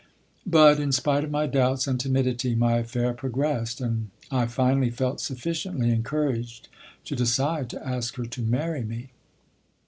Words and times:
But, 0.47 0.79
in 0.79 0.91
spite 0.91 1.23
of 1.23 1.29
my 1.29 1.45
doubts 1.45 1.85
and 1.85 1.99
timidity, 1.99 2.55
my 2.55 2.77
affair 2.79 3.13
progressed, 3.13 3.79
and 3.79 4.09
I 4.31 4.47
finally 4.47 4.89
felt 4.89 5.21
sufficiently 5.21 5.91
encouraged 5.91 6.69
to 7.05 7.15
decide 7.15 7.69
to 7.69 7.87
ask 7.87 8.15
her 8.15 8.25
to 8.25 8.41
marry 8.41 8.81
me. 8.83 9.11